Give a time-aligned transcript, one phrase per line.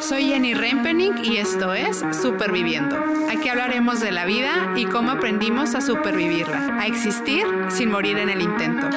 [0.00, 2.96] Soy Jenny Rempening y esto es Superviviendo.
[3.28, 8.30] Aquí hablaremos de la vida y cómo aprendimos a supervivirla, a existir sin morir en
[8.30, 8.88] el intento.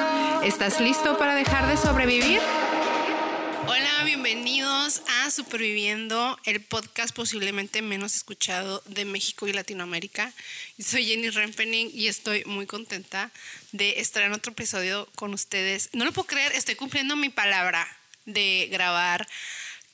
[0.44, 2.40] ¿Estás listo para dejar de sobrevivir?
[3.68, 10.32] Hola, bienvenidos a Superviviendo, el podcast posiblemente menos escuchado de México y Latinoamérica.
[10.80, 13.30] Soy Jenny Rempening y estoy muy contenta
[13.74, 15.90] de estar en otro episodio con ustedes.
[15.92, 17.86] No lo puedo creer, estoy cumpliendo mi palabra
[18.26, 19.28] de grabar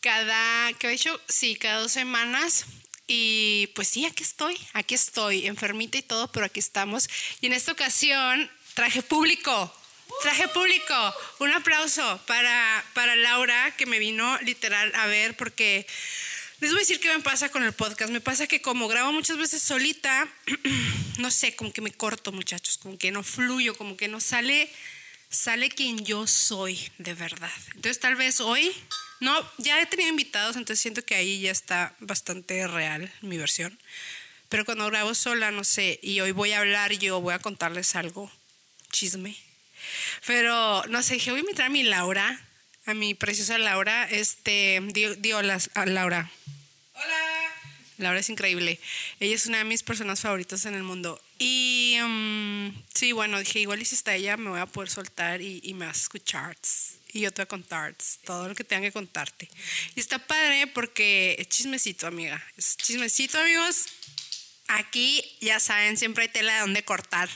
[0.02, 1.20] cada, ¿qué he hecho?
[1.28, 2.66] Sí, cada dos semanas.
[3.08, 7.10] Y pues sí, aquí estoy, aquí estoy, enfermita y todo, pero aquí estamos.
[7.42, 9.74] Y en esta ocasión traje público,
[10.22, 11.16] traje público.
[11.40, 15.88] Un aplauso para, para Laura, que me vino literal a ver, porque
[16.60, 18.12] les voy a decir qué me pasa con el podcast.
[18.12, 20.28] Me pasa que como grabo muchas veces solita,
[21.18, 24.70] no sé, como que me corto, muchachos, como que no fluyo, como que no sale,
[25.30, 27.52] sale quien yo soy de verdad.
[27.76, 28.72] Entonces tal vez hoy
[29.20, 33.78] no, ya he tenido invitados, entonces siento que ahí ya está bastante real mi versión.
[34.48, 37.96] Pero cuando grabo sola, no sé, y hoy voy a hablar yo, voy a contarles
[37.96, 38.32] algo,
[38.92, 39.36] chisme.
[40.26, 42.48] Pero no sé, dije, voy a invitar a mi Laura,
[42.86, 46.32] a mi preciosa Laura, este, dio, a Laura.
[46.94, 47.50] Hola.
[47.98, 48.80] Laura es increíble.
[49.20, 51.22] Ella es una de mis personas favoritas en el mundo.
[51.38, 55.42] Y um, sí, bueno, dije, igual y si está ella, me voy a poder soltar
[55.42, 56.58] y, y me vas a escuchar
[57.12, 59.50] y yo te voy a contar todo lo que tenga que contarte.
[59.96, 62.44] Y está padre porque es chismecito, amiga.
[62.58, 63.86] Es chismecito, amigos.
[64.68, 67.30] Aquí, ya saben, siempre hay tela de donde cortar.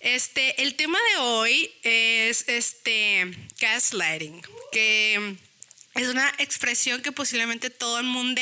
[0.00, 5.36] Este, el tema de hoy es este gaslighting, que
[5.94, 8.40] es una expresión que posiblemente todo el mundo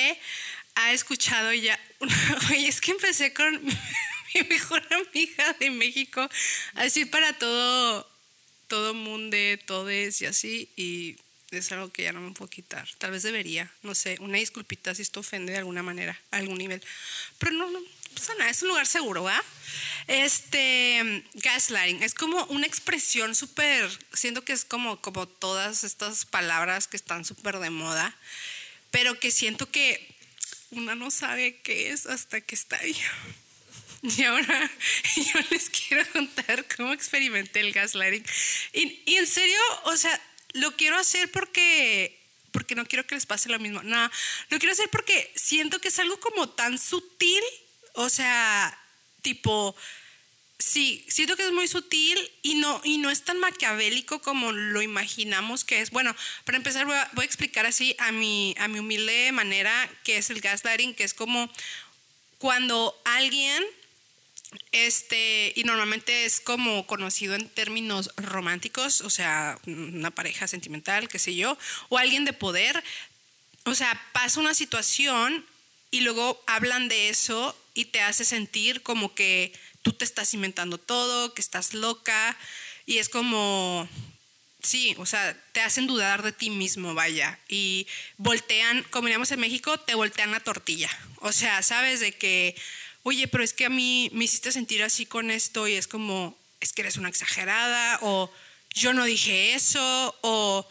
[0.75, 1.79] ha escuchado ya.
[2.51, 3.65] Oye, es que empecé con
[4.35, 6.29] mi mejor amiga de México,
[6.75, 8.12] así para todo
[8.73, 11.17] todo mundo, todes y así, y
[11.51, 12.89] es algo que ya no me puedo quitar.
[12.97, 16.57] Tal vez debería, no sé, una disculpita si esto ofende de alguna manera, a algún
[16.57, 16.83] nivel.
[17.37, 17.81] Pero no, no
[18.15, 19.45] pasa nada, es un lugar seguro, ¿va?
[20.07, 26.89] Este, gaslighting, es como una expresión súper, siento que es como, como todas estas palabras
[26.89, 28.17] que están súper de moda,
[28.91, 30.17] pero que siento que
[30.71, 32.97] una no sabe qué es hasta que está ahí.
[34.19, 34.71] Y ahora
[35.17, 38.25] yo les quiero contar cómo experimenté el gaslighting.
[38.73, 40.21] Y, en serio, o sea,
[40.55, 42.19] lo quiero hacer porque
[42.51, 43.83] porque no quiero que les pase lo mismo.
[43.83, 44.11] No,
[44.51, 47.43] lo quiero hacer porque siento que es algo como tan sutil,
[47.95, 48.79] o sea,
[49.23, 49.75] tipo,
[50.59, 54.83] sí, siento que es muy sutil y no, y no es tan maquiavélico como lo
[54.83, 55.89] imaginamos que es.
[55.89, 56.15] Bueno,
[56.45, 60.19] para empezar voy a, voy a explicar así a mi, a mi humilde manera qué
[60.19, 61.51] es el gaslighting, que es como
[62.37, 63.65] cuando alguien
[64.73, 71.19] este, y normalmente es como conocido en términos románticos, o sea, una pareja sentimental, qué
[71.19, 71.59] sé yo,
[71.89, 72.83] o alguien de poder.
[73.65, 75.47] O sea, pasa una situación
[75.91, 79.53] y luego hablan de eso y te hace sentir como que
[79.83, 82.37] tú te estás inventando todo, que estás loca,
[82.87, 83.89] y es como,
[84.63, 87.87] sí, o sea, te hacen dudar de ti mismo, vaya, y
[88.17, 90.91] voltean, como diríamos en México, te voltean la tortilla.
[91.17, 92.57] O sea, sabes de que
[93.03, 96.39] oye, pero es que a mí me hiciste sentir así con esto y es como,
[96.61, 98.31] es que eres una exagerada o
[98.75, 100.67] yo no dije eso o,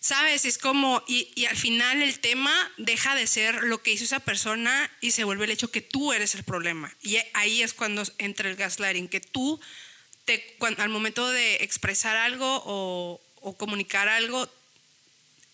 [0.00, 0.44] ¿sabes?
[0.44, 4.90] Es como, y, al final el tema deja de ser lo que hizo esa persona
[5.00, 6.94] y se vuelve el hecho que tú eres el problema.
[7.02, 9.60] Y ahí es cuando entra el gaslighting, que tú,
[10.24, 13.20] te, al momento de expresar algo o,
[13.56, 14.48] comunicar algo,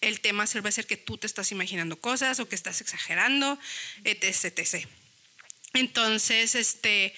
[0.00, 3.58] el tema va a ser que tú te estás imaginando cosas o que estás exagerando,
[4.04, 4.44] etc.
[4.56, 4.86] etc.
[5.74, 7.14] Entonces, este,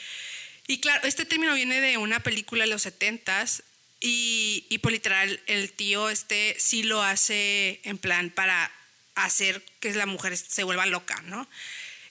[0.67, 3.63] y claro, este término viene de una película de los 70s
[4.01, 8.73] y, y por literal el tío este sí lo hace en plan para
[9.15, 11.49] hacer que la mujer se vuelva loca, ¿no?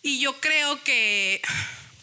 [0.02, 1.42] Y yo creo que,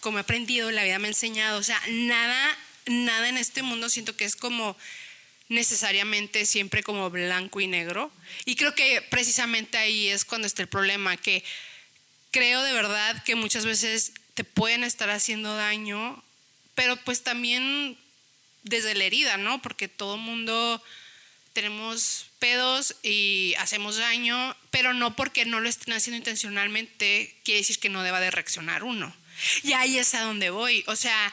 [0.00, 3.88] como he aprendido, la vida me ha enseñado, o sea, nada, nada en este mundo
[3.88, 4.76] siento que es como
[5.48, 8.10] necesariamente siempre como blanco y negro.
[8.44, 11.44] Y creo que precisamente ahí es cuando está el problema, que
[12.30, 16.22] creo de verdad que muchas veces te pueden estar haciendo daño,
[16.74, 17.98] pero pues también
[18.64, 19.62] desde la herida, ¿no?
[19.62, 20.82] Porque todo mundo
[21.54, 27.78] tenemos pedos y hacemos daño, pero no porque no lo estén haciendo intencionalmente, quiere decir
[27.78, 29.16] que no deba de reaccionar uno.
[29.62, 30.84] Y ahí es a donde voy.
[30.86, 31.32] O sea,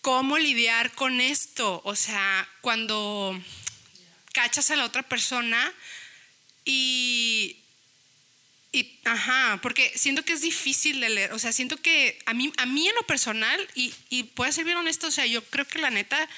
[0.00, 1.82] ¿cómo lidiar con esto?
[1.84, 3.36] O sea, cuando
[4.32, 5.72] cachas a la otra persona
[6.64, 7.63] y
[8.74, 11.32] y, ajá, porque siento que es difícil de leer.
[11.32, 14.64] O sea, siento que a mí, a mí en lo personal, y, y puedo ser
[14.64, 16.28] bien honesto, o sea, yo creo que la neta,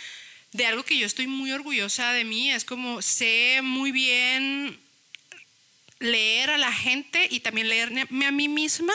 [0.52, 4.78] de algo que yo estoy muy orgullosa de mí, es como sé muy bien
[5.98, 8.92] leer a la gente y también leerme a mí misma,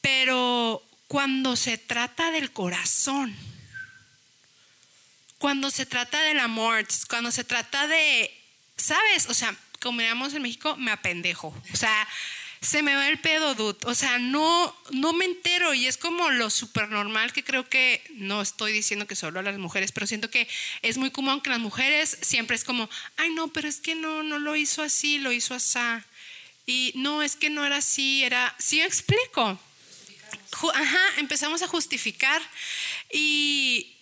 [0.00, 3.36] pero cuando se trata del corazón,
[5.36, 8.34] cuando se trata del amor, cuando se trata de,
[8.76, 9.26] ¿sabes?
[9.28, 11.54] O sea, como diríamos en México, me apendejo.
[11.72, 12.08] O sea,
[12.60, 13.78] se me va el pedo, dude.
[13.84, 18.02] O sea, no, no me entero y es como lo súper normal que creo que,
[18.14, 20.48] no estoy diciendo que solo a las mujeres, pero siento que
[20.82, 24.22] es muy común que las mujeres siempre es como, ay no, pero es que no,
[24.22, 25.78] no lo hizo así, lo hizo así.
[26.66, 29.58] Y no, es que no era así, era, sí explico.
[30.74, 32.42] Ajá, empezamos a justificar
[33.12, 33.96] y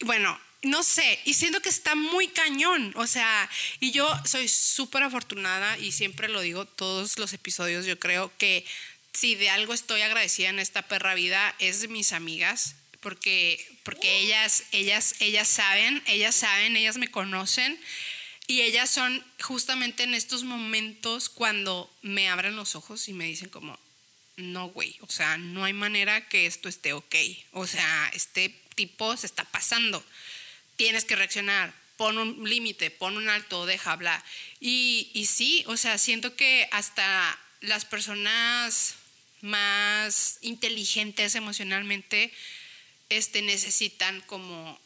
[0.00, 3.48] bueno, no sé, y siento que está muy cañón, o sea,
[3.80, 8.64] y yo soy súper afortunada y siempre lo digo todos los episodios, yo creo que
[9.12, 14.18] si de algo estoy agradecida en esta perra vida es de mis amigas, porque, porque
[14.18, 17.78] ellas, ellas, ellas saben, ellas saben, ellas me conocen
[18.46, 23.48] y ellas son justamente en estos momentos cuando me abren los ojos y me dicen
[23.48, 23.78] como,
[24.36, 27.14] no, güey, o sea, no hay manera que esto esté ok,
[27.52, 30.04] o sea, este tipo se está pasando
[30.76, 34.22] tienes que reaccionar, pon un límite, pon un alto, deja hablar.
[34.60, 38.96] Y, y sí, o sea, siento que hasta las personas
[39.40, 42.32] más inteligentes emocionalmente
[43.08, 44.78] este, necesitan como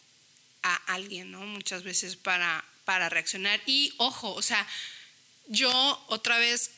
[0.63, 1.41] a alguien, ¿no?
[1.41, 3.61] Muchas veces para, para reaccionar.
[3.67, 4.67] Y ojo, o sea,
[5.49, 6.71] yo otra vez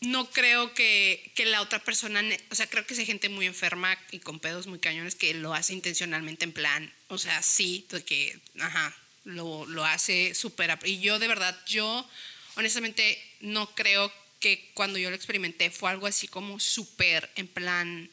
[0.00, 3.98] no creo que, que, la otra persona, o sea, creo que hay gente muy enferma
[4.12, 8.38] y con pedos muy cañones que lo hace intencionalmente en plan, o sea, sí, que,
[8.60, 10.78] ajá, lo, lo hace súper.
[10.84, 12.08] Y yo de verdad, yo
[12.56, 18.10] honestamente no creo que cuando yo lo experimenté fue algo así como súper en plan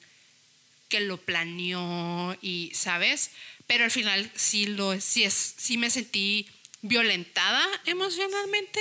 [0.89, 3.31] que lo planeó y, ¿sabes?
[3.67, 6.47] Pero al final sí, lo, sí, es, sí me sentí
[6.81, 8.79] violentada emocionalmente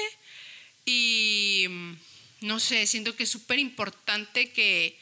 [0.84, 1.66] y
[2.44, 4.98] no sé, siento que es súper importante que,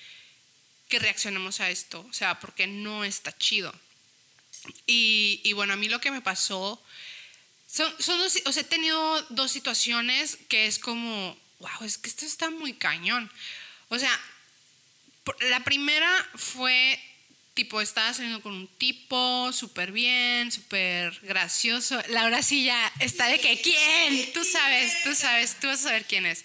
[0.88, 3.74] que reaccionemos a esto, o sea, porque no está chido.
[4.86, 6.80] Y, bueno, a mí lo que me pasó,
[7.66, 12.08] son, son dos, o sea, he tenido dos situaciones que es como, wow, es que
[12.08, 13.30] esto está muy cañón.
[13.88, 14.20] O sea,
[15.40, 17.00] la primera fue
[17.54, 22.00] tipo, estaba saliendo con un tipo súper bien, súper gracioso.
[22.08, 24.32] Laura sí ya está de que, ¿quién?
[24.32, 26.44] Tú sabes, tú sabes, tú vas a saber quién es.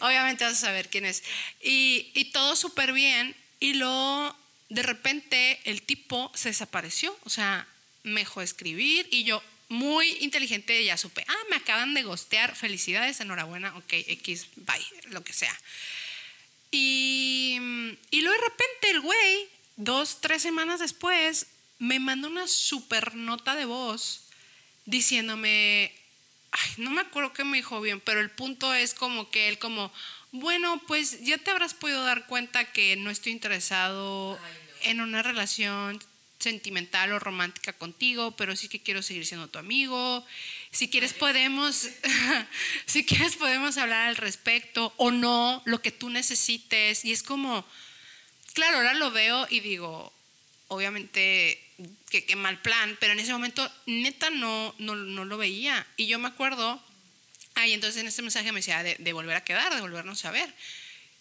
[0.00, 1.22] Obviamente vas a saber quién es.
[1.62, 3.36] Y, y todo súper bien.
[3.60, 4.36] Y luego,
[4.68, 7.16] de repente, el tipo se desapareció.
[7.24, 7.66] O sea,
[8.02, 13.20] me dejó escribir y yo, muy inteligente, ya supe, ah, me acaban de gostear, felicidades,
[13.20, 15.54] enhorabuena, ok, X, bye, lo que sea.
[16.70, 17.58] Y,
[18.10, 21.46] y luego de repente el güey dos, tres semanas después,
[21.78, 24.24] me mandó una super nota de voz
[24.84, 25.94] diciéndome,
[26.50, 29.58] ay, no me acuerdo qué me dijo bien, pero el punto es como que él
[29.58, 29.92] como,
[30.32, 34.38] bueno, pues ya te habrás podido dar cuenta que no estoy interesado
[34.82, 36.02] en una relación
[36.38, 40.24] sentimental o romántica contigo, pero sí que quiero seguir siendo tu amigo.
[40.70, 41.88] Si quieres podemos,
[42.86, 47.04] si quieres podemos hablar al respecto o no, lo que tú necesites.
[47.04, 47.64] Y es como,
[48.58, 50.12] claro, ahora lo veo y digo,
[50.66, 51.62] obviamente,
[52.10, 55.86] que qué mal plan, pero en ese momento neta no, no, lo veía.
[55.96, 56.82] Y yo me acuerdo,
[57.54, 60.52] ay, entonces en este mensaje me decía de, volver a quedar, de volvernos a ver.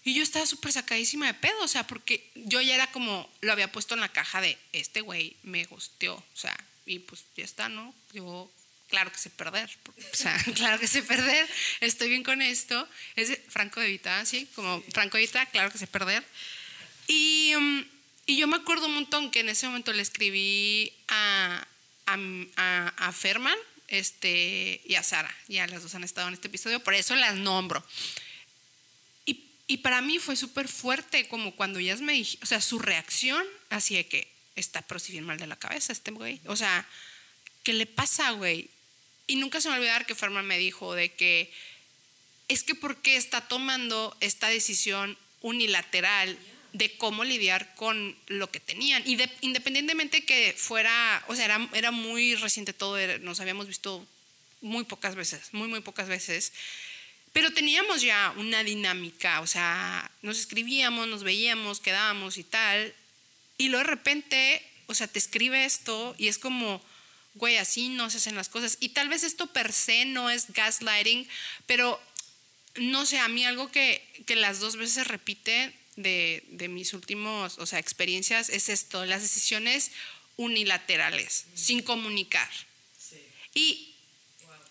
[0.04, 3.52] Y yo estaba súper sacadísima de pedo, o sea, porque yo ya era como, lo
[3.52, 7.46] había puesto en la caja de, este güey me gusteó, o sea, y pues ya
[7.46, 7.94] está, ¿no?
[8.14, 8.52] Yo,
[8.90, 9.70] claro que sé perder,
[10.12, 11.48] o sea, claro que sé perder,
[11.82, 12.88] estoy bien con esto.
[13.16, 14.48] Es Franco de Vita, ¿sí?
[14.56, 16.26] Como Franco de Vita, claro que sé perder.
[17.08, 17.86] Y, um,
[18.26, 21.66] y, yo me acuerdo un montón que en ese momento le escribí a,
[22.06, 25.34] a, a, Ferman este, y a Sara.
[25.48, 27.86] Ya las dos han estado en este episodio, por eso las nombro.
[29.26, 32.80] Y, y para mí fue súper fuerte, como cuando ellas me dijeron, o sea, su
[32.80, 36.42] reacción, así de que está pero si bien mal de la cabeza este güey.
[36.46, 36.86] O sea,
[37.64, 38.70] ¿qué le pasa, güey?
[39.28, 41.52] Y nunca se me a olvidar que Ferman me dijo de que
[42.48, 46.38] es que ¿por qué está tomando esta decisión unilateral
[46.78, 49.04] de cómo lidiar con lo que tenían.
[49.06, 54.06] Y independientemente que fuera, o sea, era, era muy reciente todo, nos habíamos visto
[54.62, 56.54] muy pocas veces, muy, muy pocas veces.
[57.34, 62.94] Pero teníamos ya una dinámica, o sea, nos escribíamos, nos veíamos, quedábamos y tal.
[63.58, 66.82] Y luego de repente, o sea, te escribe esto y es como,
[67.36, 68.78] güey, así no se hacen las cosas.
[68.80, 71.28] Y tal vez esto per se no es gaslighting,
[71.66, 72.00] pero
[72.76, 77.66] no sé, a mí algo que, que las dos veces repite de, mis últimos, o
[77.66, 79.92] sea, experiencias es esto, las decisiones
[80.38, 82.50] unilaterales, sin comunicar.
[83.54, 83.96] Y,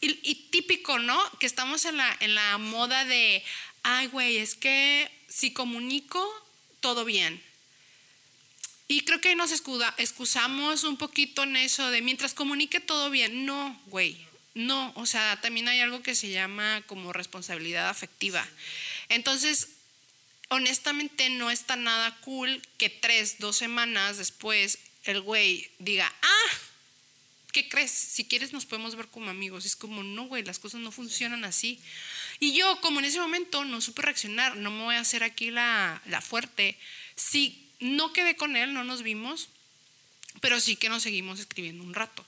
[0.00, 1.21] y, y típico, ¿no?
[1.38, 3.42] Que estamos en la, en la moda de,
[3.83, 6.25] ay, güey, es que si comunico,
[6.80, 7.42] todo bien.
[8.88, 13.45] Y creo que nos escuda, excusamos un poquito en eso de mientras comunique todo bien.
[13.45, 14.16] No, güey,
[14.54, 14.92] no.
[14.95, 18.47] O sea, también hay algo que se llama como responsabilidad afectiva.
[19.09, 19.68] Entonces,
[20.48, 26.58] honestamente no está nada cool que tres, dos semanas después el güey diga, ah,
[27.52, 27.90] ¿qué crees?
[27.90, 29.64] Si quieres nos podemos ver como amigos.
[29.64, 31.80] Es como, no, güey, las cosas no funcionan así.
[32.40, 35.50] Y yo, como en ese momento no supe reaccionar, no me voy a hacer aquí
[35.50, 36.76] la, la fuerte.
[37.14, 39.48] Sí no quedé con él, no nos vimos,
[40.40, 42.24] pero sí que nos seguimos escribiendo un rato.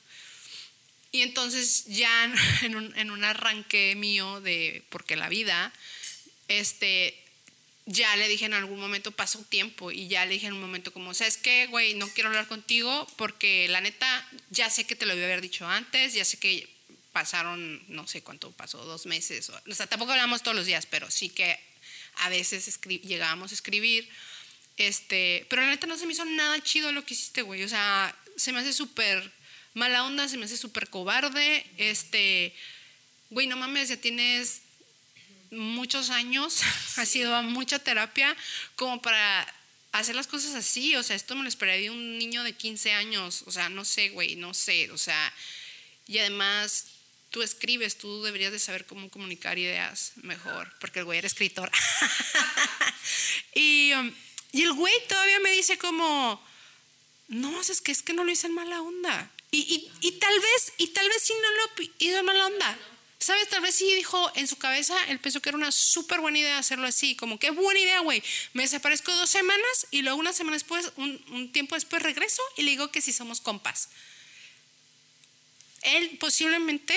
[1.11, 2.33] Y entonces ya
[2.63, 5.73] en un, en un arranque mío de porque la vida,
[6.49, 7.23] este,
[7.91, 10.93] ya le dije en algún momento, pasó tiempo y ya le dije en un momento
[10.93, 11.95] como, ¿sabes qué, güey?
[11.95, 15.67] No quiero hablar contigo porque la neta, ya sé que te lo iba haber dicho
[15.67, 16.69] antes, ya sé que
[17.13, 21.11] pasaron, no sé cuánto pasó, dos meses, o, sea, tampoco hablamos todos los días, pero
[21.11, 21.59] sí que
[22.17, 24.09] a veces llegábamos a escribir
[24.79, 27.65] este, pero la neta no se me hizo nada chido lo que hiciste, güey.
[27.65, 29.33] O sea, se me hace súper
[29.75, 31.67] mala onda, se me hace súper cobarde.
[31.77, 32.55] Este,
[33.31, 34.63] güey, no mames, ya tienes
[35.51, 36.63] muchos años,
[36.97, 38.37] has ido a mucha terapia
[38.77, 39.55] como para
[39.93, 40.97] hacer las cosas así.
[40.97, 43.45] O sea, esto me lo esperaría de un niño de 15 años.
[43.47, 44.91] O sea, no sé, güey, no sé.
[44.91, 45.33] O sea,
[46.07, 46.87] y además
[47.31, 51.71] tú escribes, tú deberías de saber cómo comunicar ideas mejor, porque el güey era escritor.
[53.55, 53.93] y...
[53.93, 54.13] Um,
[54.53, 56.43] y el güey todavía me dice como,
[57.29, 59.31] no, es que es que no lo hice en mala onda.
[59.51, 62.79] Y, y, tal vez, y tal vez sí no lo hizo en mala onda.
[63.21, 63.49] ¿Sabes?
[63.49, 66.59] Tal vez sí dijo en su cabeza, él pensó que era una súper buena idea
[66.59, 68.23] hacerlo así, como qué buena idea, güey.
[68.53, 72.71] Me desaparezco dos semanas y luego una semana después, un, tiempo después regreso y le
[72.71, 73.89] digo que sí somos compas.
[75.83, 76.97] Él posiblemente,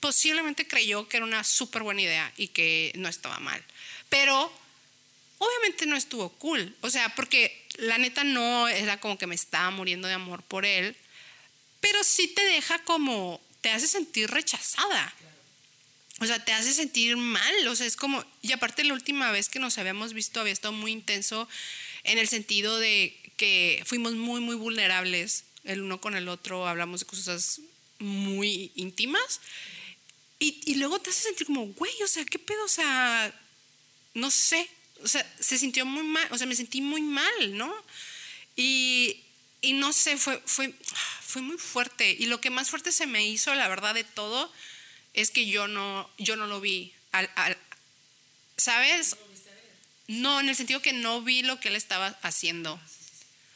[0.00, 3.64] posiblemente creyó que era una súper buena idea y que no estaba mal.
[4.08, 4.52] Pero
[5.38, 6.76] obviamente no estuvo cool.
[6.80, 10.64] O sea, porque la neta no era como que me estaba muriendo de amor por
[10.66, 10.96] él,
[11.80, 15.14] pero sí te deja como, te hace sentir rechazada.
[16.20, 17.68] O sea, te hace sentir mal.
[17.68, 20.72] O sea, es como, y aparte la última vez que nos habíamos visto había estado
[20.72, 21.48] muy intenso
[22.04, 27.00] en el sentido de que fuimos muy, muy vulnerables el uno con el otro, hablamos
[27.00, 27.60] de cosas
[27.98, 29.40] muy íntimas.
[30.38, 32.64] Y, y luego te hace sentir como, güey, o sea, ¿qué pedo?
[32.64, 33.34] O sea,
[34.14, 34.68] no sé,
[35.02, 37.72] o sea, se sintió muy mal, o sea, me sentí muy mal, ¿no?
[38.56, 39.20] Y,
[39.60, 40.72] y no sé, fue, fue,
[41.20, 42.10] fue muy fuerte.
[42.10, 44.52] Y lo que más fuerte se me hizo, la verdad de todo,
[45.14, 46.92] es que yo no, yo no lo vi.
[47.12, 47.28] Al,
[48.56, 49.16] ¿Sabes?
[50.06, 52.80] No, en el sentido que no vi lo que él estaba haciendo.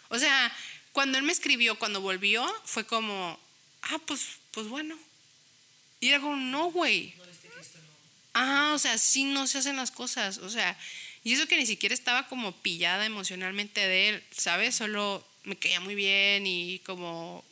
[0.08, 0.54] O sea,
[0.92, 3.38] cuando él me escribió, cuando volvió, fue como,
[3.82, 4.98] ah, pues, pues bueno.
[6.00, 7.14] Y era como, no, güey.
[8.34, 10.38] Ah, o sea, sí no se hacen las cosas.
[10.38, 10.76] O sea,
[11.24, 14.74] y eso que ni siquiera estaba como pillada emocionalmente de él, ¿sabes?
[14.74, 17.44] Solo me caía muy bien y como,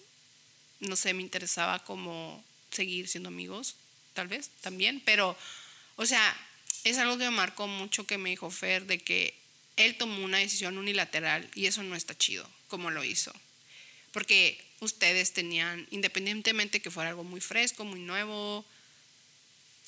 [0.80, 3.76] no sé, me interesaba como seguir siendo amigos,
[4.14, 5.02] tal vez, también.
[5.04, 5.36] Pero,
[5.96, 6.36] o sea,
[6.84, 9.34] es algo que me marcó mucho que me dijo Fer de que
[9.76, 13.32] él tomó una decisión unilateral y eso no está chido, como lo hizo.
[14.12, 18.64] Porque ustedes tenían, independientemente que fuera algo muy fresco, muy nuevo,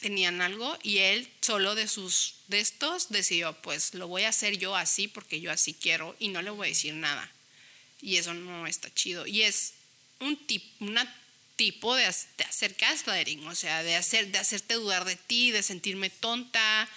[0.01, 4.59] tenían algo y él solo de sus de estos decidió, pues lo voy a hacer
[4.59, 7.31] yo así porque yo así quiero y no le voy a decir nada.
[8.03, 9.27] Y eso no está chido.
[9.27, 9.75] Y es
[10.21, 11.11] un tip, una
[11.57, 15.63] tipo de, de, hacer gaslighting, o sea, de, hacer, de hacerte dudar de ti, de
[15.63, 16.89] sentirme tonta,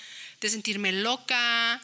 [0.41, 1.81] de sentirme loca.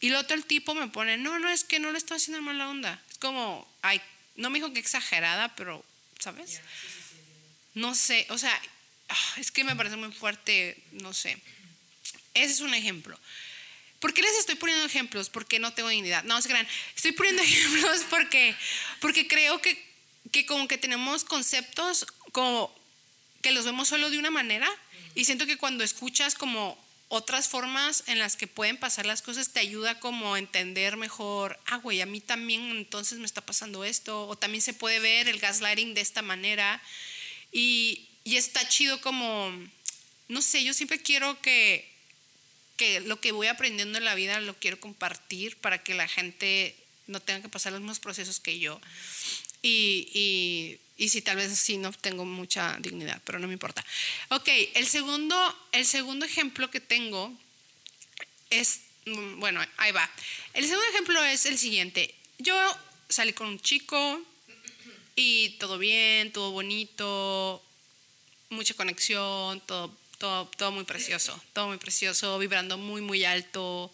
[0.00, 2.42] Y lo otro el tipo me pone, no, no, es que no le estoy haciendo
[2.42, 3.00] mala onda.
[3.10, 4.00] Es como, ay,
[4.34, 5.84] no me dijo que exagerada, pero,
[6.18, 6.60] ¿sabes?
[7.74, 8.58] No sé, o sea,
[9.08, 11.38] Ah, es que me parece muy fuerte, no sé.
[12.34, 13.18] Ese es un ejemplo.
[14.00, 15.30] ¿Por qué les estoy poniendo ejemplos?
[15.30, 16.24] Porque no tengo dignidad.
[16.24, 16.66] No, se crean.
[16.94, 18.54] Estoy poniendo ejemplos porque,
[19.00, 19.82] porque creo que,
[20.32, 22.74] que como que tenemos conceptos como
[23.42, 24.68] que los vemos solo de una manera
[25.14, 29.50] y siento que cuando escuchas como otras formas en las que pueden pasar las cosas
[29.52, 33.84] te ayuda como a entender mejor, ah, güey, a mí también entonces me está pasando
[33.84, 36.82] esto, o también se puede ver el gaslighting de esta manera.
[37.52, 39.52] Y, y está chido como,
[40.28, 41.95] no sé, yo siempre quiero que,
[42.76, 46.76] que lo que voy aprendiendo en la vida lo quiero compartir para que la gente
[47.06, 48.80] no tenga que pasar los mismos procesos que yo.
[49.62, 53.84] Y, y, y si tal vez sí no tengo mucha dignidad, pero no me importa.
[54.30, 55.36] Ok, el segundo,
[55.72, 57.32] el segundo ejemplo que tengo
[58.50, 60.08] es, mm, bueno, ahí va.
[60.54, 62.14] El segundo ejemplo es el siguiente.
[62.38, 62.54] Yo
[63.08, 64.20] salí con un chico
[65.14, 67.62] y todo bien, todo bonito,
[68.50, 73.92] mucha conexión, todo, todo, todo muy precioso, todo muy precioso, vibrando muy, muy alto,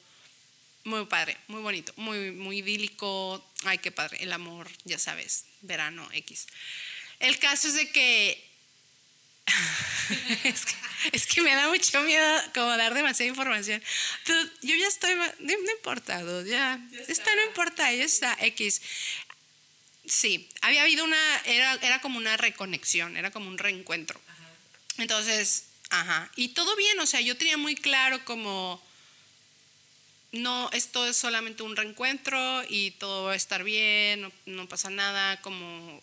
[0.84, 6.08] muy padre, muy bonito, muy, muy idílico, ay, qué padre, el amor, ya sabes, verano
[6.12, 6.46] X.
[7.20, 8.52] El caso es de que
[11.12, 13.82] es, que, me da mucho miedo como dar demasiada información.
[14.62, 17.34] yo ya estoy, no, importa, ya, está.
[17.34, 18.80] no importa, ya está, X.
[20.06, 24.20] Sí, había habido una, era, era como una reconexión, era como un reencuentro.
[24.98, 25.64] Entonces,
[26.00, 28.82] ajá, y todo bien, o sea, yo tenía muy claro como,
[30.32, 34.90] no, esto es solamente un reencuentro y todo va a estar bien, no, no pasa
[34.90, 36.02] nada, como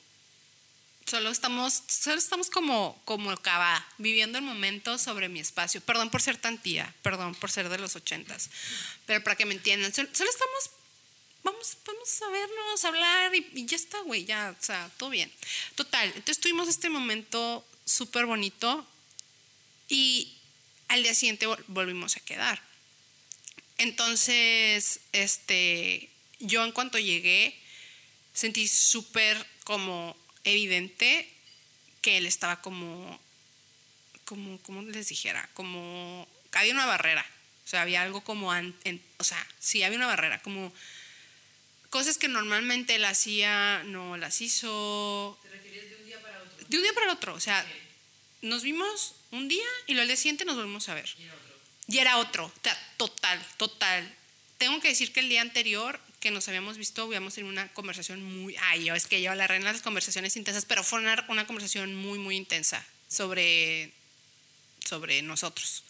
[1.10, 5.82] Solo estamos, solo estamos como, como acaba, viviendo el momento sobre mi espacio.
[5.82, 8.52] Perdón por ser tan tía, perdón por ser de los ochentas,
[9.08, 10.70] pero para que me entiendan, solo, estamos,
[11.44, 15.32] vamos, vamos a vernos, a hablar y, ya está, güey, ya, o sea, todo bien.
[15.74, 18.86] Total, entonces tuvimos este momento súper bonito
[19.90, 20.38] y
[20.88, 22.62] al día siguiente volvimos a quedar.
[23.78, 27.58] Entonces, este, yo en cuanto llegué,
[28.34, 31.28] sentí súper como evidente
[32.02, 33.20] que él estaba como,
[34.26, 37.26] como, como les dijera, como, había una barrera,
[37.66, 40.74] o sea, había algo como, o sea, sí, había una barrera, como
[41.90, 45.38] cosas que normalmente él hacía, no las hizo.
[45.42, 46.66] ¿Te refieres de un día para otro?
[46.68, 47.66] De un día para el otro, o sea,
[48.42, 51.10] nos vimos un día y lo al día siguiente nos volvimos a ver.
[51.18, 51.60] Y era otro.
[51.88, 52.54] Y era otro,
[52.98, 54.16] total, total.
[54.58, 58.22] Tengo que decir que el día anterior que nos habíamos visto, habíamos tenido una conversación
[58.24, 61.48] muy, ay, yo es que yo la reina las conversaciones intensas, pero fue una, una
[61.48, 63.92] conversación muy, muy intensa sobre,
[64.84, 65.84] sobre nosotros.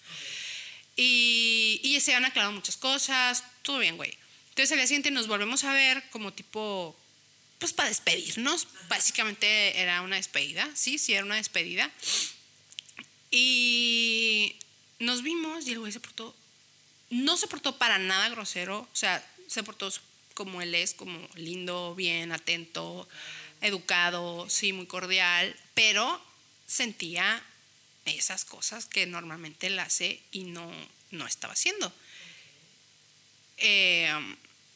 [0.96, 4.16] Y, y se han aclarado muchas cosas, todo bien, güey.
[4.50, 6.96] Entonces al día siguiente nos volvemos a ver como tipo,
[7.58, 8.68] pues para despedirnos.
[8.88, 11.90] Básicamente era una despedida, sí, sí, era una despedida.
[13.32, 14.56] Y
[15.00, 16.36] nos vimos y el güey se portó,
[17.10, 19.92] no se portó para nada grosero, o sea, se portó
[20.34, 23.08] como él es, como lindo, bien, atento,
[23.62, 26.22] educado, sí, muy cordial, pero
[26.66, 27.44] sentía
[28.06, 30.72] esas cosas que normalmente él hace y no,
[31.12, 31.92] no estaba haciendo.
[33.58, 34.12] Eh,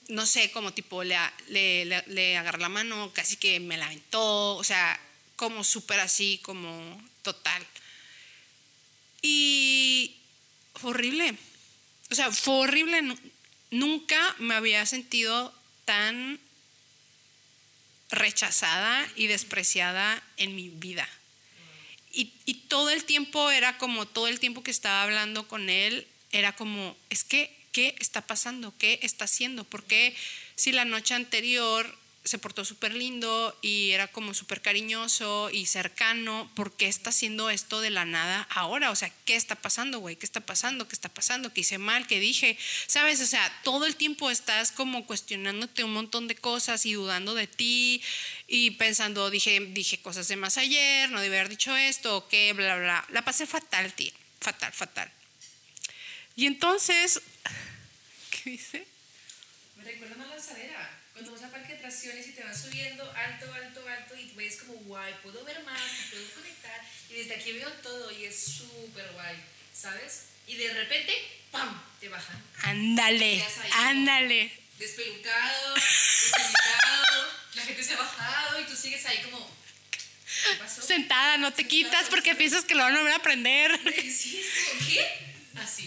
[0.09, 4.55] no sé, como tipo le, le, le, agarré la mano, casi que me la aventó,
[4.55, 4.99] o sea,
[5.35, 7.65] como súper así, como total.
[9.23, 10.15] Y
[10.83, 11.35] horrible.
[12.11, 13.01] O sea, fue horrible
[13.73, 15.53] nunca me había sentido
[15.85, 16.39] tan
[18.09, 21.09] rechazada y despreciada en mi vida.
[22.11, 22.25] Y,
[22.73, 26.97] todo el tiempo era como, todo el tiempo que estaba hablando con él, era como,
[27.11, 28.73] es que, ¿qué está pasando?
[28.79, 29.63] ¿Qué está haciendo?
[29.63, 30.15] Porque
[30.55, 36.49] si la noche anterior se portó súper lindo y era como súper cariñoso y cercano.
[36.55, 38.91] ¿Por qué está haciendo esto de la nada ahora?
[38.91, 40.15] O sea, ¿qué está pasando, güey?
[40.15, 40.87] ¿Qué está pasando?
[40.87, 41.53] ¿Qué está pasando?
[41.53, 42.07] ¿Qué hice mal?
[42.07, 42.57] ¿Qué dije?
[42.87, 43.19] ¿Sabes?
[43.19, 47.47] O sea, todo el tiempo estás como cuestionándote un montón de cosas y dudando de
[47.47, 48.01] ti
[48.47, 52.53] y pensando, dije, dije cosas de más ayer, no debía haber dicho esto, o qué,
[52.53, 53.05] bla, bla.
[53.09, 54.13] La pasé fatal, tío.
[54.39, 55.11] Fatal, fatal.
[56.37, 57.21] Y entonces,
[58.29, 58.87] ¿qué dice?
[59.75, 63.53] Me recuerda una lanzadera cuando vas a parque de atracciones y te vas subiendo alto,
[63.53, 67.71] alto, alto y ves como guay, puedo ver más, puedo conectar y desde aquí veo
[67.83, 69.37] todo y es súper guay,
[69.73, 70.23] ¿sabes?
[70.47, 71.13] Y de repente,
[71.51, 71.81] ¡pam!
[71.99, 72.43] te bajan.
[72.63, 74.51] Ándale, ándale.
[74.79, 79.55] Despelucado, despelucado, la gente se ha bajado y tú sigues ahí como...
[80.43, 80.81] ¿Qué pasó?
[80.81, 83.79] Sentada, no te quitas porque piensas que lo van a volver a aprender.
[83.79, 85.32] ¿Qué?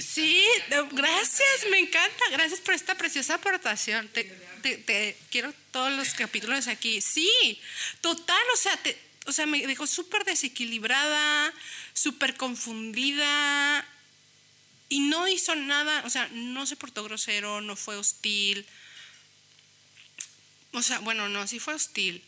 [0.00, 0.44] Sí,
[0.92, 2.24] gracias, me encanta.
[2.30, 4.08] Gracias por esta preciosa aportación.
[4.08, 4.24] Te,
[4.62, 7.00] te, quiero todos los capítulos aquí.
[7.00, 7.60] Sí,
[8.00, 8.78] total, o sea,
[9.26, 11.52] o sea me dejó súper desequilibrada,
[11.94, 13.86] súper confundida
[14.88, 18.66] y no hizo nada, o sea, no se portó grosero, no fue hostil.
[20.72, 22.22] O sea, bueno, no, sí fue hostil.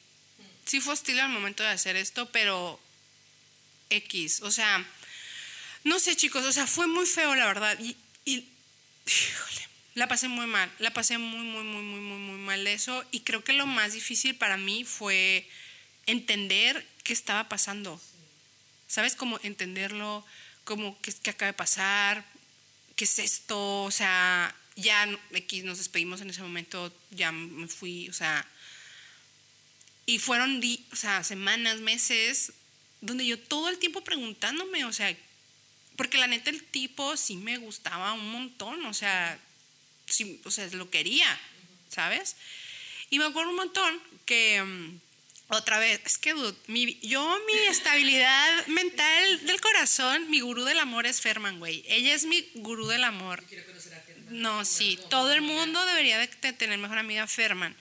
[0.64, 2.80] Sí fue hostil al momento de hacer esto, pero
[3.90, 4.84] X, o sea,
[5.88, 7.78] no sé chicos, o sea, fue muy feo la verdad.
[7.80, 7.96] Y,
[8.26, 13.04] híjole, la pasé muy mal, la pasé muy, muy, muy, muy, muy, muy mal eso.
[13.10, 15.48] Y creo que lo más difícil para mí fue
[16.06, 18.00] entender qué estaba pasando.
[18.86, 19.16] ¿Sabes?
[19.16, 20.24] Como entenderlo,
[20.64, 22.24] como qué, qué acaba de pasar,
[22.96, 28.08] qué es esto, o sea, ya aquí nos despedimos en ese momento, ya me fui,
[28.08, 28.46] o sea,
[30.06, 32.52] y fueron, o sea, semanas, meses,
[33.00, 35.14] donde yo todo el tiempo preguntándome, o sea,
[35.98, 39.38] porque la neta el tipo sí me gustaba un montón, o sea,
[40.44, 41.38] o sea, lo quería,
[41.90, 42.36] ¿sabes?
[43.10, 45.00] Y me acuerdo un montón que, mm,
[45.50, 50.78] otra vez, es que dude, mi, yo, mi estabilidad mental del corazón, mi gurú del
[50.78, 51.84] amor es Ferman, güey.
[51.88, 53.44] Ella es mi gurú del amor.
[53.48, 54.40] Quiero conocer a Ferman.
[54.40, 57.74] No, sí, todo el mundo debería de te- tener mejor amiga Ferman.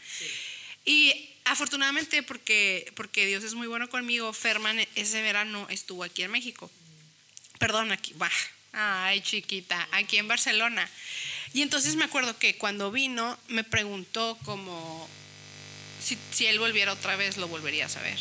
[0.85, 6.31] Y afortunadamente, porque, porque Dios es muy bueno conmigo, Ferman ese verano estuvo aquí en
[6.31, 6.71] México.
[7.59, 8.31] Perdón, aquí, bah,
[8.73, 10.89] ay chiquita, aquí en Barcelona.
[11.53, 15.07] Y entonces me acuerdo que cuando vino me preguntó como
[16.01, 18.17] si, si él volviera otra vez, lo volvería a saber.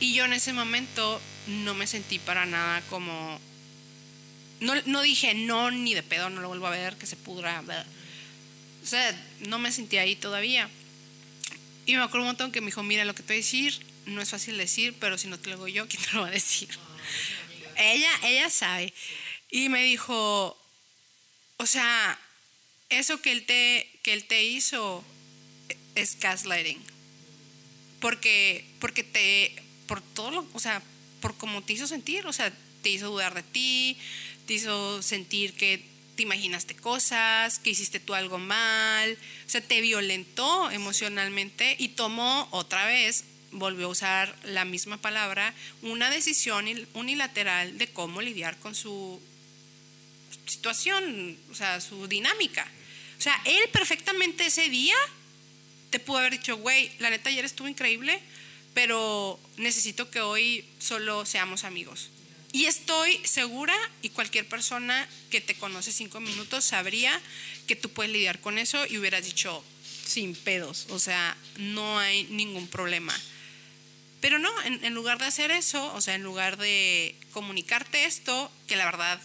[0.00, 3.40] Y yo en ese momento no me sentí para nada como...
[4.60, 7.60] No, no dije no, ni de pedo, no lo vuelvo a ver, que se pudra.
[7.62, 7.86] bla".
[8.82, 10.68] O sea, no me sentí ahí todavía.
[11.86, 13.80] Y me acuerdo un montón que me dijo, mira, lo que te voy a decir
[14.06, 16.28] no es fácil decir, pero si no te lo digo yo, ¿quién te lo va
[16.28, 16.68] a decir?
[17.82, 18.92] ella, ella sabe.
[19.50, 20.56] Y me dijo,
[21.56, 22.18] o sea,
[22.88, 25.04] eso que él te, que él te hizo
[25.94, 26.82] es gaslighting.
[28.00, 29.54] Porque, porque te,
[29.86, 30.82] por todo lo, o sea,
[31.20, 33.96] por cómo te hizo sentir, o sea, te hizo dudar de ti,
[34.46, 35.84] te hizo sentir que
[36.16, 39.16] te imaginaste cosas, que hiciste tú algo mal,
[39.46, 45.54] o sea, te violentó emocionalmente y tomó otra vez, volvió a usar la misma palabra,
[45.82, 49.20] una decisión il- unilateral de cómo lidiar con su
[50.46, 52.66] situación, o sea, su dinámica.
[53.18, 54.96] O sea, él perfectamente ese día
[55.90, 58.18] te pudo haber dicho, güey, la neta ayer estuvo increíble,
[58.74, 62.10] pero necesito que hoy solo seamos amigos.
[62.52, 67.18] Y estoy segura, y cualquier persona que te conoce cinco minutos sabría
[67.66, 69.64] que tú puedes lidiar con eso y hubieras dicho
[70.04, 73.18] sin pedos, o sea, no hay ningún problema.
[74.22, 78.76] Pero no, en, lugar de hacer eso, o sea, en lugar de comunicarte esto, que
[78.76, 79.20] la verdad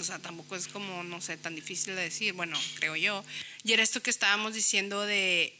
[0.00, 3.22] o sea, tampoco es como, no sé, tan difícil de decir, bueno, creo yo.
[3.62, 5.54] Y era esto que estábamos diciendo de,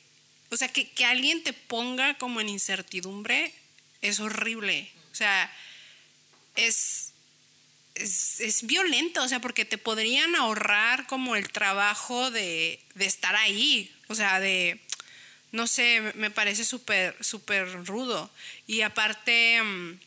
[0.50, 3.52] o sea, que, que alguien te ponga como en incertidumbre
[4.00, 4.90] es horrible.
[5.12, 5.54] O sea,
[6.54, 7.12] es,
[7.94, 13.36] es, es violento, o sea, porque te podrían ahorrar como el trabajo de, de estar
[13.36, 14.80] ahí, o sea, de,
[15.52, 18.30] no sé, me- parece súper, súper rudo.
[18.66, 19.98] Y aparte, mm,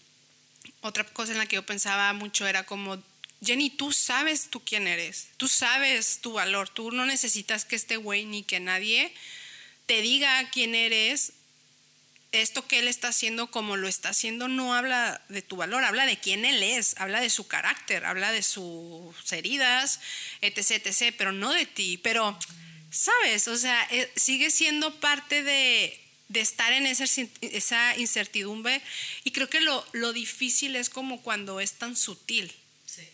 [0.82, 3.02] otra cosa en la que yo pensaba mucho era como,
[3.44, 7.96] Jenny, tú sabes tú quién eres, tú sabes tu valor, tú no necesitas que este
[7.98, 9.14] güey ni que nadie
[9.86, 11.34] te diga quién eres.
[12.32, 16.06] Esto que él está haciendo como lo está haciendo no habla de tu valor, habla
[16.06, 20.00] de quién él es, habla de su carácter, habla de sus heridas,
[20.42, 21.98] etc, etc, pero no de ti.
[21.98, 22.38] Pero,
[22.92, 23.48] ¿sabes?
[23.48, 26.00] O sea, eh, sigue siendo parte de,
[26.30, 28.82] de estar en esa, incertidumbre
[29.24, 32.52] y creo que lo, lo difícil es como cuando es tan sutil.
[32.86, 33.08] Sí.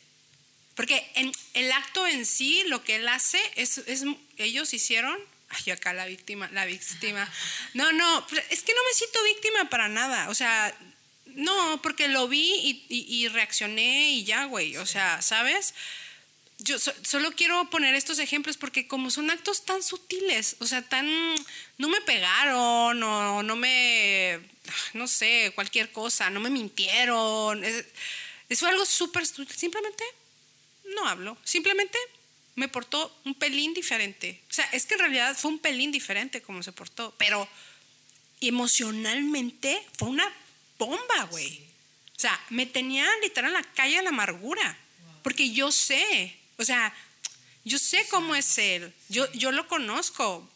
[0.76, 4.04] Porque en el acto en sí, lo que él hace, es, es
[4.38, 5.18] ellos hicieron,
[5.50, 7.32] ay, acá la víctima, la víctima.
[7.74, 10.30] No, no, es que no me siento víctima para nada.
[10.30, 10.74] O sea,
[11.26, 14.78] no, porque lo vi y, y- y reaccioné y ya, güey.
[14.78, 15.74] O sea, ¿sabes?
[16.60, 20.82] Yo so- solo quiero poner estos ejemplos porque como son actos tan sutiles, o sea,
[20.82, 21.08] tan...
[21.78, 24.40] No me pegaron o no me...
[24.94, 27.64] No sé, cualquier cosa, no me mintieron.
[27.64, 27.86] Es,
[28.50, 29.26] es algo súper...
[29.26, 30.04] Simplemente
[30.96, 31.38] no hablo.
[31.44, 31.98] Simplemente
[32.56, 34.42] me portó un pelín diferente.
[34.50, 37.48] O sea, es que en realidad fue un pelín diferente como se portó, pero
[38.42, 40.32] emocionalmente fue una
[40.78, 41.62] bomba, güey.
[42.16, 44.78] O sea, me tenía literal en la calle de la amargura,
[45.22, 46.94] porque yo sé, o sea,
[47.64, 50.48] yo sé cómo es él, yo, yo lo conozco,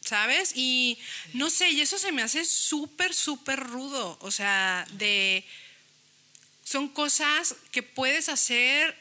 [0.00, 0.52] ¿sabes?
[0.54, 0.98] Y
[1.32, 5.44] no sé, y eso se me hace súper, súper rudo, o sea, de...
[6.64, 8.96] Son cosas que puedes hacer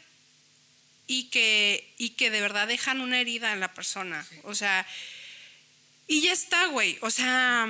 [1.08, 4.26] y que, y que de verdad dejan una herida en la persona.
[4.44, 4.88] O sea,
[6.08, 6.98] y ya está, güey.
[7.02, 7.70] O sea,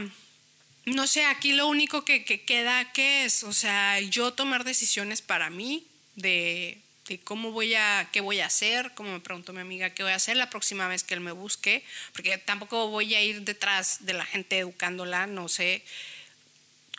[0.85, 3.43] no sé, aquí lo único que, que queda, ¿qué es?
[3.43, 6.81] O sea, yo tomar decisiones para mí de,
[7.11, 10.13] de cómo voy a, qué voy a hacer, como me preguntó mi amiga, qué voy
[10.13, 14.05] a hacer la próxima vez que él me busque, porque tampoco voy a ir detrás
[14.05, 15.83] de la gente educándola, no sé.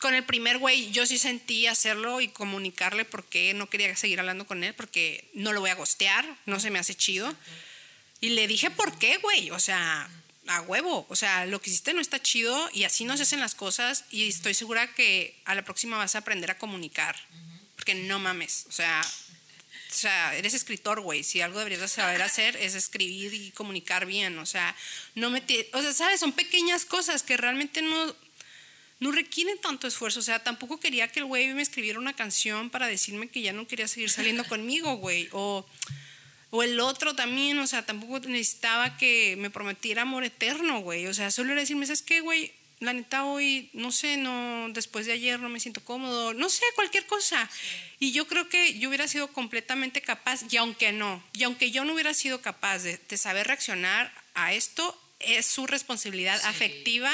[0.01, 4.21] Con el primer güey yo sí sentí hacerlo y comunicarle por qué no quería seguir
[4.21, 7.35] hablando con él, porque no lo voy a gostear, no se me hace chido.
[8.21, 9.51] Y le dije, ¿por qué, güey?
[9.51, 10.09] O sea,
[10.47, 11.07] a huevo.
[11.09, 14.05] O sea, lo que hiciste no está chido y así no se hacen las cosas.
[14.11, 17.17] Y estoy segura que a la próxima vas a aprender a comunicar.
[17.75, 18.67] Porque no mames.
[18.69, 19.03] O sea,
[19.93, 21.23] o sea, eres escritor, güey.
[21.23, 24.39] Si algo deberías de saber hacer es escribir y comunicar bien.
[24.39, 24.75] O sea,
[25.15, 25.43] no me...
[25.75, 26.21] O sea, ¿sabes?
[26.21, 28.17] Son pequeñas cosas que realmente no,
[29.01, 30.21] no requieren tanto esfuerzo.
[30.21, 33.53] O sea, tampoco quería que el güey me escribiera una canción para decirme que ya
[33.53, 35.29] no quería seguir saliendo conmigo, güey.
[35.33, 35.67] O,
[36.51, 41.07] o el otro también, o sea, tampoco necesitaba que me prometiera amor eterno, güey.
[41.07, 42.53] O sea, solo era decirme, ¿sabes qué, güey?
[42.83, 46.65] La neta hoy, no sé, no, después de ayer no me siento cómodo, no sé,
[46.75, 47.49] cualquier cosa.
[48.01, 51.85] Y yo creo que yo hubiera sido completamente capaz, y aunque no, y aunque yo
[51.85, 57.13] no hubiera sido capaz de, saber reaccionar a esto, es su responsabilidad afectiva,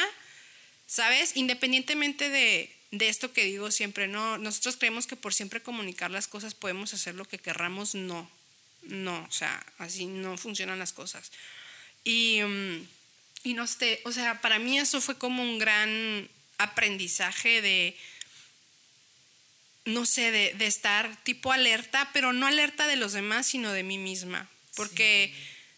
[0.86, 1.36] ¿sabes?
[1.36, 4.38] Independientemente de, de esto que digo siempre, ¿no?
[4.38, 8.30] Nosotros creemos que por siempre comunicar las cosas podemos hacer lo que querramos, no,
[8.84, 11.30] no, o sea, así no funcionan las cosas.
[12.04, 12.40] Y...
[12.40, 12.97] Mm,
[13.48, 17.96] y no sé, o sea, para mí eso fue como un gran aprendizaje de,
[19.86, 23.96] no sé, de, estar tipo alerta, pero no alerta de los demás, sino de mí
[23.96, 24.50] misma.
[24.76, 25.32] Porque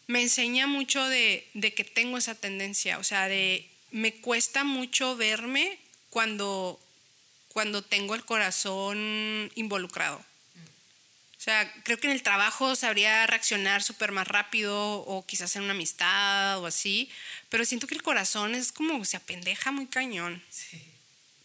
[0.07, 5.15] me enseña mucho de, de, que tengo esa tendencia, o sea, de me cuesta mucho
[5.15, 5.79] verme
[6.09, 6.77] cuando,
[7.47, 10.17] cuando tengo el corazón involucrado.
[11.41, 15.63] O sea, creo que en el trabajo sabría reaccionar súper más rápido o quizás en
[15.63, 17.09] una amistad o así,
[17.51, 20.41] pero siento que el corazón es como se apendeja muy cañón.
[20.49, 20.81] Sí.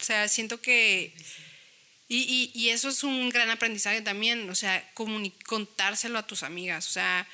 [0.01, 1.13] O sea, siento que...
[2.09, 4.89] Y, y, eso es un gran aprendizaje también, o sea,
[5.47, 7.27] contárselo a tus amigas, o sea,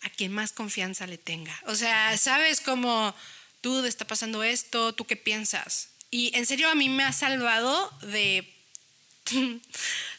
[0.00, 1.56] a quien más confianza le tenga.
[1.66, 3.14] O sea, sabes como,
[3.60, 5.90] tú está pasando esto, tú qué piensas.
[6.10, 8.52] Y en serio a mí me ha salvado de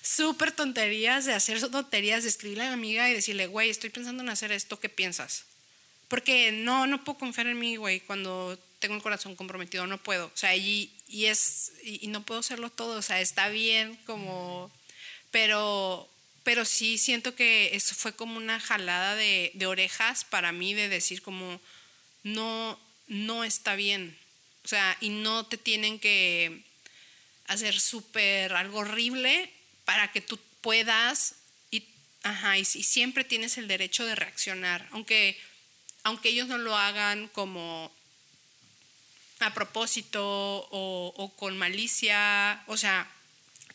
[0.02, 4.24] súper tonterías, de hacer tonterías, de escribirle a mi amiga y decirle, güey, estoy pensando
[4.24, 5.43] en hacer esto, ¿qué piensas?
[6.08, 10.28] Porque no, no puedo confiar en mí, güey, cuando tengo el corazón comprometido, no puedo.
[10.28, 14.72] O sea, y, y es, y, no puedo hacerlo todo, o sea, está bien como,
[15.32, 16.10] pero,
[16.43, 21.22] pero sí siento que eso fue como una jalada de, orejas para mí de decir
[21.22, 21.60] como,
[22.24, 24.17] no, no está bien.
[24.63, 26.63] O sea, y no te tienen que
[27.48, 29.52] hacer súper algo horrible
[29.86, 31.36] para que tú puedas
[31.72, 31.88] y,
[32.24, 35.39] ajá, y, siempre tienes el derecho de reaccionar, aunque,
[36.08, 37.91] aunque ellos no lo hagan como
[39.39, 43.12] a propósito o, con malicia, o sea,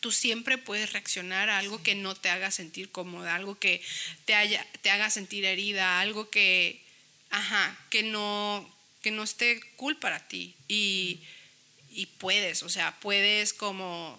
[0.01, 3.83] tú siempre puedes reaccionar a algo que no te haga sentir cómoda, algo que
[4.25, 6.83] te, haya, te haga sentir herida, algo que,
[7.29, 8.66] ajá, que no,
[9.03, 10.55] que no esté cool para ti.
[10.68, 11.21] Y,
[11.90, 14.18] y puedes, o sea, puedes como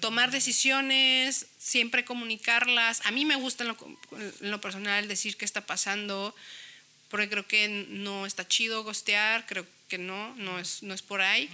[0.00, 3.00] tomar decisiones, siempre comunicarlas.
[3.04, 6.34] A mí me gusta en lo, personal decir qué está pasando,
[7.08, 11.20] porque creo que no está chido gostear, creo que no, no es, no es por
[11.20, 11.48] ahí.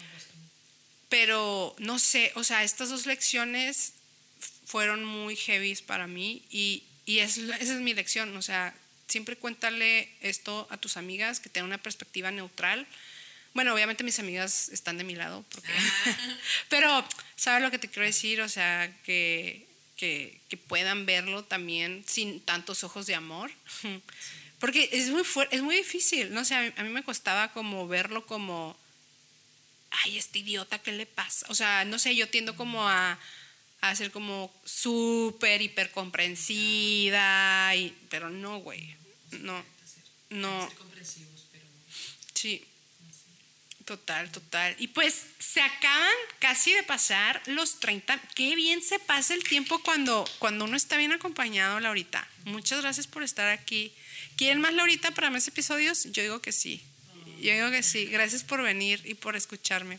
[1.08, 3.94] Pero no sé, o sea, estas dos lecciones
[4.66, 8.74] fueron muy heavy para mí y, y es, esa es mi lección, o sea,
[9.06, 12.86] siempre cuéntale esto a tus amigas, que tengan una perspectiva neutral
[13.54, 15.70] bueno, obviamente mis amigas están de mi lado, porque...
[15.72, 16.16] Ah.
[16.68, 18.40] pero, ¿sabes lo que te quiero decir?
[18.40, 23.50] O sea, que, que, puedan verlo también sin tantos ojos de amor.
[24.64, 28.74] Porque es muy, es muy difícil, no sé, a mí, me costaba como verlo como,
[29.90, 31.44] ay, este idiota, ¿qué le pasa?
[31.50, 33.18] O sea, no sé, yo tiendo como a,
[33.82, 38.96] a ser como súper, hiper comprensiva, y, pero no, güey,
[39.32, 39.62] no,
[40.30, 40.72] no.
[42.32, 42.64] Sí.
[43.84, 44.74] Total, total.
[44.78, 48.18] Y pues se acaban casi de pasar los 30.
[48.34, 52.26] Qué bien se pasa el tiempo cuando, cuando uno está bien acompañado, Laurita.
[52.46, 53.92] Muchas gracias por estar aquí.
[54.36, 56.04] ¿Quieren más, Laurita, para más episodios?
[56.12, 56.82] Yo digo que sí.
[57.40, 58.06] Yo digo que sí.
[58.06, 59.98] Gracias por venir y por escucharme.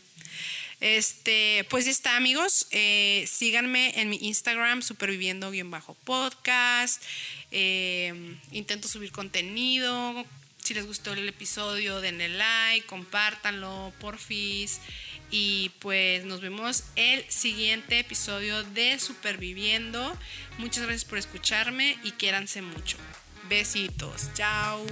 [0.80, 2.66] Este, pues ya está, amigos.
[2.70, 7.02] Eh, síganme en mi Instagram, superviviendo-podcast.
[7.50, 10.26] Eh, intento subir contenido
[10.66, 14.80] si les gustó el episodio, denle like, compártanlo, porfis.
[15.30, 20.18] Y pues nos vemos el siguiente episodio de Superviviendo.
[20.58, 22.96] Muchas gracias por escucharme y quiéranse mucho.
[23.48, 24.30] Besitos.
[24.34, 24.84] Chao.